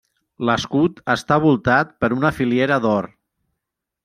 [0.49, 3.11] L'escut està voltat per una filiera d'or.